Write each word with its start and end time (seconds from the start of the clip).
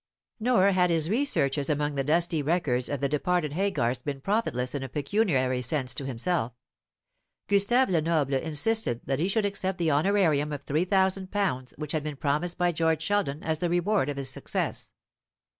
Nor 0.39 0.71
had 0.71 0.89
his 0.89 1.11
researches 1.11 1.69
among 1.69 1.93
the 1.93 2.03
dusty 2.03 2.41
records 2.41 2.89
of 2.89 3.01
the 3.01 3.07
departed 3.07 3.51
Haygarths 3.53 4.03
been 4.03 4.19
profitless 4.19 4.73
in 4.73 4.81
a 4.81 4.89
pecuniary 4.89 5.61
sense 5.61 5.93
to 5.93 6.05
himself. 6.07 6.53
Gustave 7.47 7.87
Lenoble 7.91 8.33
insisted 8.33 9.01
that 9.05 9.19
he 9.19 9.27
should 9.27 9.45
accept 9.45 9.77
that 9.77 9.89
honorarium 9.91 10.51
of 10.51 10.63
three 10.63 10.85
thousand 10.85 11.29
pounds 11.29 11.75
which 11.77 11.91
had 11.91 12.01
been 12.01 12.15
promised 12.17 12.57
by 12.57 12.71
George 12.71 13.03
Sheldon 13.03 13.43
as 13.43 13.59
the 13.59 13.69
reward 13.69 14.09
of 14.09 14.17
his 14.17 14.31
success. 14.31 14.91